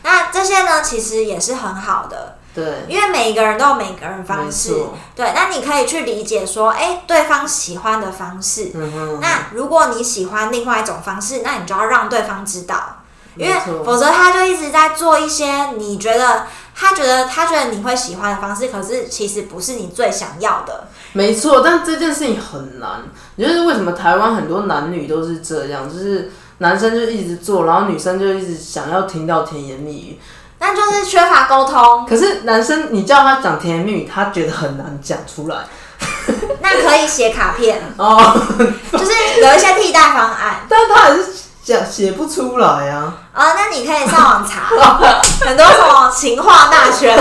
[0.02, 2.36] 那这些呢其实也是很好的。
[2.52, 4.74] 对，因为每一个人都有每个人方式，
[5.14, 13.02] 对，那你可以去理解说，哎，对方喜欢的方式，嗯哼，那如果你喜欢另外一种方式，那你就要让对方知道，
[13.36, 20.88] 因为否则他就一直在做一些你觉得他觉得他觉得你会喜欢的方式，可是其实不是你最想要的。
[21.12, 23.02] 没错，但这件事情很难。
[23.36, 30.20] 你就是为什么台湾很多男女都是这样，就是男生就一直做，然后女生就一直想要听到甜言蜜语。
[30.58, 35.56] 那就是缺乏沟通，可是男生你叫他讲甜言蜜语，他觉得很难讲出来。
[36.60, 38.36] 那可以写卡片， 哦，
[38.92, 40.56] 就是有一些替代方案。
[40.68, 41.24] 但他还是
[41.62, 43.14] 讲写不出来啊。
[43.32, 44.66] 啊、那你可以上网查，
[45.46, 47.16] 很多什么情话大全。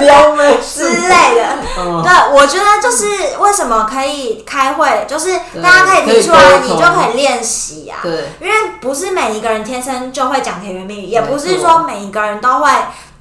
[0.00, 1.58] 撩妹之类的。
[1.78, 3.06] 嗯，对，我觉得就是
[3.38, 7.98] 为什么可以开会，就是大家可以提出来，你就可以练习啊。
[8.02, 12.70] 对，因为不是每一个人天生就会讲甜言蜜语，也不是说每一个人都会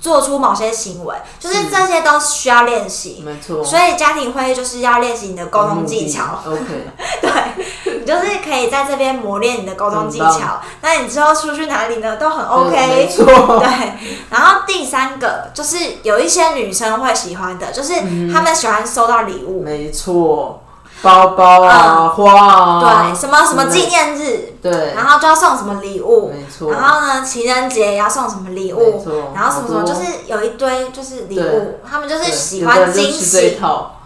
[0.03, 3.23] 做出某些行为，就是是这些都需要练习。
[3.25, 3.63] 没错。
[3.63, 6.87] 所以家庭会议就是要练习你的沟通技巧，OK，
[7.21, 10.59] 对，你就是可以在这边磨练你的沟通技巧。
[10.81, 13.07] 那你之后出去哪里呢，都很对没 OK。
[13.07, 13.25] 错。
[13.63, 13.93] 对，
[14.29, 20.62] 然后第三个就是有一些女生会喜欢的，就是嗯她们喜欢收到礼物，没错，
[21.03, 33.59] 包包啊，花啊，对，什么什么纪念日，对，然后就要送什么礼物，没错，然后呢，情人节也要送什么礼没物，错，然后什么什么，就是有一堆就是礼物，他们就是喜欢惊喜，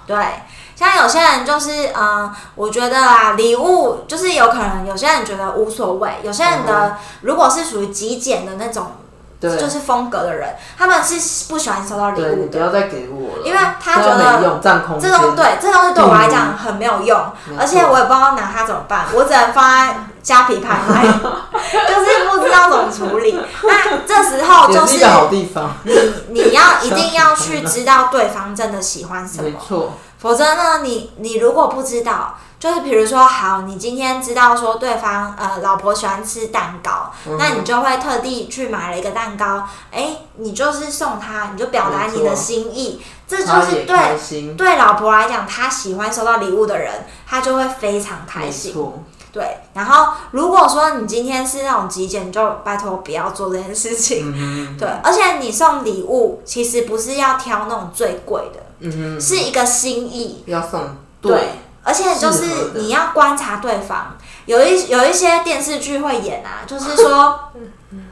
[0.05, 0.17] 对。
[0.75, 8.85] 像有些人就是，嗯，我觉得啊，礼物就是有可能有些人觉得无所谓，有些人的如果是属于极简的那种，
[9.39, 12.51] 就是风格的人，他们是不喜欢收到礼物的。
[12.51, 14.41] 不要再给我了，因为他觉得，
[14.99, 17.19] 这间，东对这东西对我来讲很没有用，
[17.59, 21.03] 而且我也不知道拿它怎么办，我只能放在虾皮拍卖，
[21.87, 23.39] 就是不知道怎么处理。
[23.63, 24.97] 那这时候就是
[25.83, 37.37] 你你要一定要去知道对方真的喜欢什么，没错，否则呢，你你如果不知道，就是比如说，好，你今天知道说对方呃老婆喜欢吃蛋糕，嗯。
[37.37, 48.73] 那你就会特地去买了一个蛋糕，哎，你就是送他，你就表达你的心意，这就是对，对老婆来讲，她喜欢收到礼物的人，她就会非常开心。
[48.73, 54.33] 错，对，然后如果说你今天是那种极简，就拜托不要做这件事情。
[54.35, 60.43] 嗯，对，而且你送礼物其实不是要挑那种最贵的，嗯哼，是一个心意。
[60.47, 61.49] 要送对，
[61.83, 64.15] 而且就是你要观察对方。
[64.45, 67.51] 有一有一些电视剧会演啊， 就是说，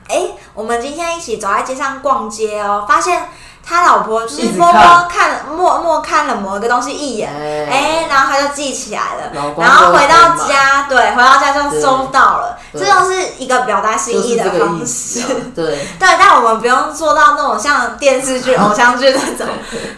[0.09, 3.29] 哎、我们今天一起走在街上逛街哦，发现
[3.63, 5.07] 他老婆就是一直默默看。
[5.09, 11.81] 看默默看了某一个东西一眼，哎、哎，然后他就记起来了，然后回到家，对，回到家就对。
[11.81, 12.54] 收到了。
[12.77, 15.21] 这就是一个表达心意的方式。
[15.55, 19.47] 对 对，但我们不用做到那种像电视剧、 偶像剧那种，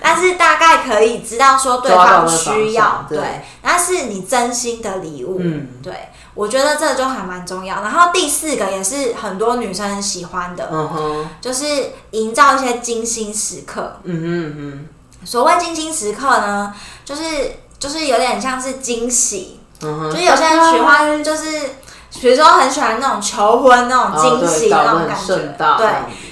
[0.02, 5.38] 但是大概可以知道说对方需要，对，那是你真心的礼物。
[5.42, 7.82] 嗯，对，我觉得这就还蛮重要。
[7.82, 11.66] 然后第四个也是很多女生喜欢的，嗯哼，就是
[12.12, 13.98] 营造一些精心时刻。
[14.04, 14.88] 嗯哼哼。
[15.26, 16.74] 所谓精心时刻呢，
[17.04, 17.24] 就是
[17.80, 21.44] 就是有点像是惊喜，就是有些人喜欢，就是
[22.12, 25.88] 比如说很喜欢那种求婚那种惊喜那种感觉，对。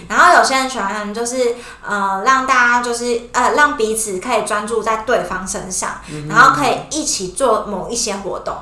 [0.07, 5.91] 然后有些人喜欢就是呃让大家就是呃让彼此可以专注在对方身上，
[6.29, 8.55] 然后可以一起做某一些活动，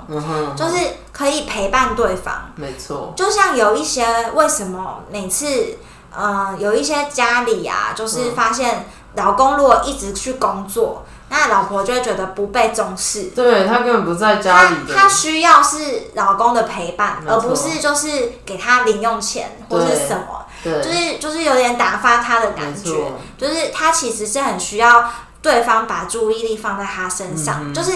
[0.55, 0.77] 就是
[1.11, 2.51] 可以陪伴对方。
[2.55, 5.77] 没错，就像有一些为什么每次
[6.15, 8.85] 呃有一些家里啊，就是发现。
[9.15, 11.05] 老公如果一直去工作，
[11.35, 13.23] 那老婆就会觉得不被重视。
[13.35, 14.75] 对她根本不在家里。
[14.93, 20.45] 他需要是老公的陪伴，而不是就是给他零用钱或是什么。
[20.63, 23.11] 对，就是就是有点打发他的感觉。
[23.35, 25.11] 就是他其实是很需要
[25.41, 27.73] 对方把注意力放在他身上。
[27.73, 27.93] 就是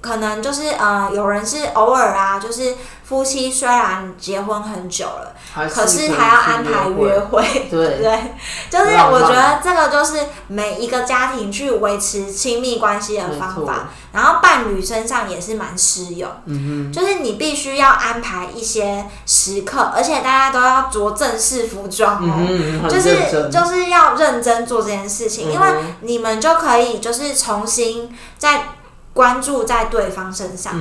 [0.00, 2.74] 可能就是呃，有人是偶尔啊，就是
[3.04, 5.34] 夫妻虽然结婚很久了。
[5.74, 8.34] 可是还要安排约会，对 对，
[8.70, 16.30] 就是我觉得这个就是每一个家庭去维持亲密关系的方法，然后伴侣身上也是蛮适用。
[16.44, 25.66] 嗯哼，就是你必须要安排一些时刻，而且大家都要着正式服装哦，就是就是要认真做这件事情，因为
[26.02, 28.74] 你们就可以就是重新再。
[29.14, 30.74] 关注在对方身上，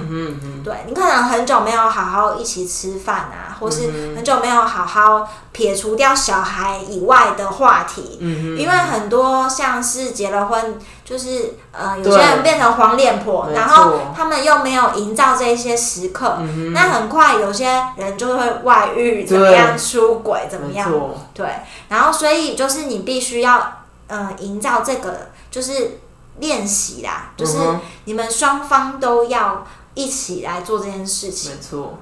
[0.63, 8.19] 对你可能很久没有好好一起吃饭啊，或是很久没有好好撇除掉小孩以外的话题，
[8.55, 16.37] 因为很多像是结了婚，就是呃有些人变成黄脸婆，然后他们又没有营造这些时刻，
[16.73, 20.91] 那很快有些人就会外遇，怎么样出轨，怎么样？
[21.33, 21.47] 对，
[21.89, 26.01] 然后所以就是你必须要呃营造这个就是。
[26.39, 27.57] 练习啦，就是
[28.05, 31.51] 你们双方都要一起来做这件事情。
[31.51, 31.97] 没错，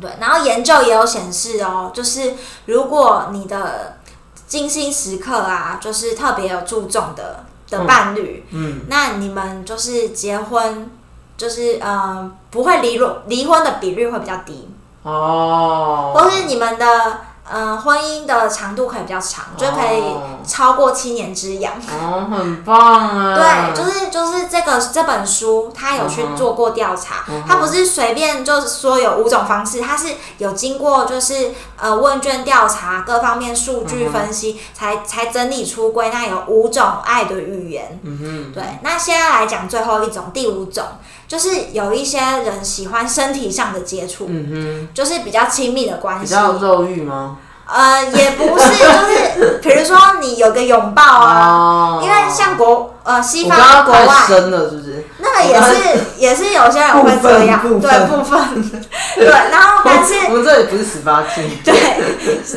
[0.00, 0.10] 对。
[0.20, 2.34] 然后研究也有显示哦，就是
[2.66, 3.98] 如果你的
[4.46, 10.90] 精心时刻啊，就是特别有注重的的伴侣，嗯，那你们就是结婚，
[11.36, 14.68] 就是呃，不会离离离婚的比率会比较低
[15.02, 17.20] 哦，或是你们的。
[17.50, 20.02] 嗯，婚姻的长度可以比较长，就可以
[20.46, 21.74] 超过七年之痒。
[21.90, 23.34] 哦，很棒啊！
[23.34, 38.00] 对，就是就是这个这本书，他有去做过调查，他不是随便就是说有五种方式，他是有经过就是呃问卷调查各方面数据分析，才才整理出归纳有五种爱的语言。
[38.02, 38.62] 嗯哼，对。
[38.82, 40.84] 那现在来讲最后一种，第五种。
[41.28, 47.36] 就是有一些人喜欢身体上的接触，嗯哼，就是比较亲密的关系，比较肉欲吗？
[47.70, 55.04] 呃，也不是， 就是比如说你有个拥抱啊，因为像国呃西方国外，深了是不是？
[55.40, 58.70] 那个也是也是有些人会这样，对部分，
[59.16, 61.74] 对，然后但是我们这里不是十八禁， 对，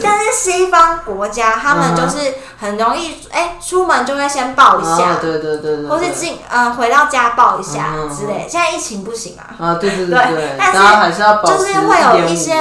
[0.01, 8.47] 但是西方国家他们就是很容易，哎，出门就会先抱一下，对对对对，或是进呃回到家抱一下之类。
[8.49, 12.55] 现在疫情不行啊，啊对对对，但是还是要就是会有一些。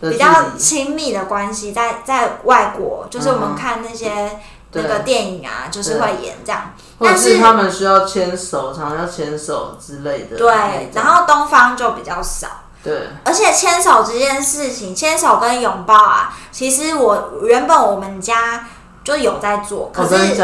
[0.00, 0.26] 比较
[0.58, 4.38] 亲密的关系，在在外国，就是我们看那些
[4.72, 6.72] 那个电影啊，就是会演这样。
[6.98, 10.36] 但是他们需要牵手，常常要牵手之类的。
[10.36, 12.48] 对，然后东方就比较少。
[12.82, 18.66] 对，而且牵手这件事情，牵手跟拥抱啊，其实我原本我们家。
[19.04, 20.34] 就有在做，可是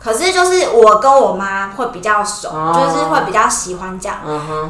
[0.00, 4.20] 可是就是我跟我妈会比较熟，就是会比较喜欢这样。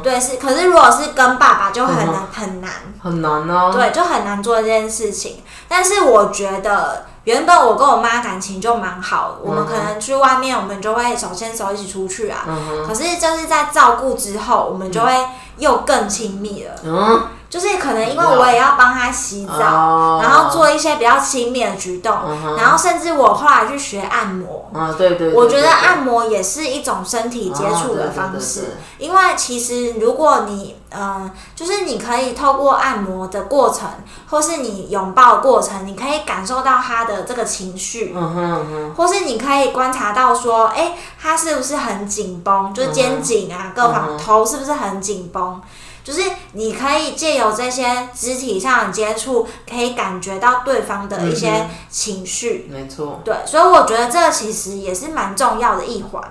[0.01, 2.71] 对，是可是如果是跟爸爸就很难很难
[3.03, 3.69] 很难哦。
[3.71, 5.43] 对，就很难做这件事情。
[5.67, 12.45] 但是我觉得原本我跟我妈感情就蛮好，我们可能去外面，我们就会手牵手一起出去啊。
[12.87, 15.11] 可是就是在照顾之后，我们就会
[15.57, 16.75] 又更亲密了。
[16.83, 17.27] 嗯。
[17.47, 22.13] 就是可能因为我也要帮他洗澡，然后做一些比较亲密的举动，
[22.57, 24.69] 然后甚至我后来去学按摩。
[24.73, 25.31] 啊，对对。
[25.31, 33.87] 我觉得按摩也是一种身体接触的方式，因为其实如果你嗯，就是你可以透过按摩的过程，
[34.29, 45.44] 或是你拥抱过程，你可以感受到他的这个情绪，嗯哼或是你可以观察到说，哎，他是不是很紧绷，就是肩颈啊各方头是不是很紧绷。
[46.03, 46.21] 就是
[46.53, 52.69] 你可以借由这些肢体上的接触，可以感觉到对方的一些情绪。
[52.71, 53.21] 没错。
[53.25, 56.21] 对，所以我觉得这其实也是蛮重要的一环。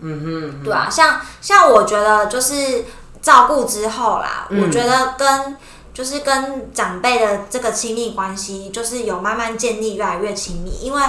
[0.00, 0.64] 嗯哼。
[0.64, 2.84] 对啊，像像我觉得就是
[3.20, 5.56] 照顾之后啦，我觉得跟。
[5.98, 11.02] 就是跟长辈的这个亲密关系，就是有慢慢建立越来越亲密，因为、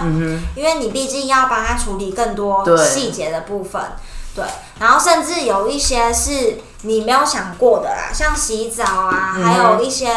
[0.56, 3.80] 因为你毕竟要帮他处理更多细节的部分，
[4.40, 4.48] 对，
[4.80, 10.10] 然后甚至有一些是你没有想过的啦，像洗澡啊，还有一些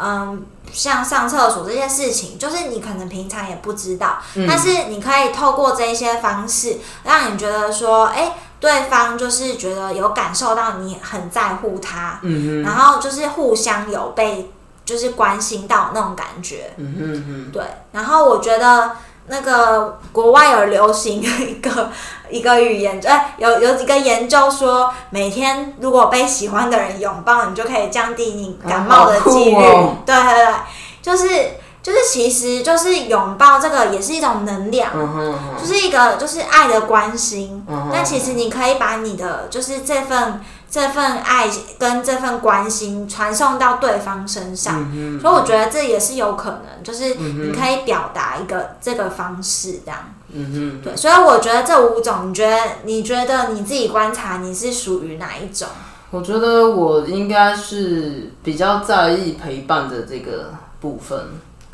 [0.00, 0.46] 嗯。
[0.70, 14.52] 像上厕所这些事情，就是你可能平常也不知道，但是你可以透过这些方式，让你觉得说，哎、对方就是觉得有感受到你很在乎他，嗯然后就是互相有被
[14.84, 17.62] 就是关心到那种感觉，哼，嗯哼对。
[17.92, 18.94] 然后我觉得
[19.28, 21.90] 那个国外有流行一个
[22.30, 29.54] 一个语言，哎，有有几个研究说，每天如果被喜欢的人拥抱，你就可以降低你感冒的几率。
[30.04, 30.54] 对对对，
[31.00, 31.26] 就是
[31.82, 34.90] 就是，其实就是拥抱这个也是一种能量。
[34.94, 41.48] 嗯，嗯，就是一个就是爱的关心，那其实你可以把你的就是这份这份爱
[41.78, 49.98] 跟这份关心传送到对方身上，嗯所以我觉得这也是有可能，就是你可以表达一个这个方式这样。
[50.30, 55.66] 嗯对，所以我觉得这五种，你觉得你觉得你自己观察你是属于哪一种？
[56.10, 61.18] 我觉得我应该是比较在意陪伴的这个部分。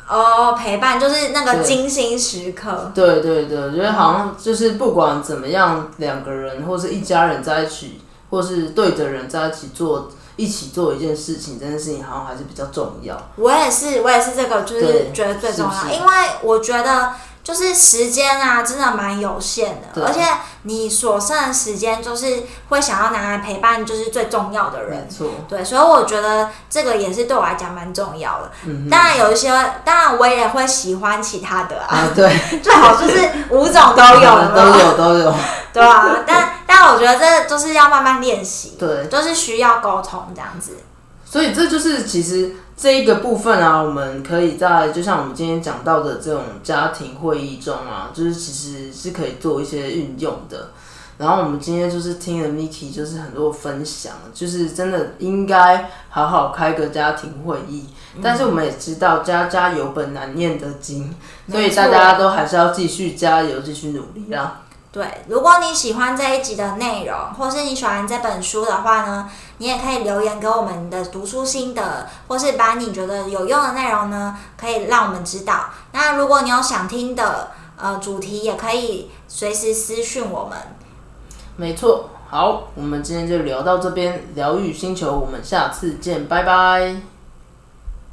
[0.07, 2.91] 哦，陪伴就是那个精心时刻。
[2.93, 7.99] 对对对，我觉得好像就是不管怎么样，两个人或是一家人在一起，
[8.29, 13.17] 或是对的人在一起做一起做一件事情，这件事情好像还是比较重要。
[13.37, 16.13] 我也是，我也是这个，就是觉得最重要，是是因为
[16.43, 17.13] 我觉得
[17.45, 20.19] 就是时间啊，真的蛮有限的，而且
[20.63, 25.15] 你所剩的时间就是会想要拿来陪伴，就是最重要的人没。
[25.15, 28.51] 错，对，所以我觉得这个也是对我来讲蛮重要的。
[28.63, 29.49] 嗯当然有一些，
[29.85, 34.79] 当然我也会喜欢其他的啊，啊，对， 最好就是五种都有 都有？
[34.79, 35.35] 有都有，
[35.71, 40.77] 对啊，但但我觉得这就是要慢慢练习，对，就是需要沟通这样子。
[41.23, 50.71] 所以这就是其实这一个部分啊，我们可以在就像我们今天讲到的这种家庭会议中啊，就是其实是可以做一些运用的。
[51.17, 57.85] 然后我们今天就是听了 Miki 就是很多分享，就是真的应该好好开个家庭会议。
[58.21, 61.15] 但是我们也知道家家有本难念的经，
[61.49, 64.63] 所以大家都还是要继续加油，继续努力啦。
[64.95, 75.65] 对，如果你喜欢这一集的内容，或是你喜欢这本书的话呢，你也可以留言给我们的读书心得，或是把你觉得有用的内容呢，可以让我们知道。
[75.91, 80.57] 那如果你有想听的呃主题，也可以随时私讯我们。
[81.57, 87.14] 没错，好，我们今天就聊到这边，疗愈星球，我们下次见，拜拜。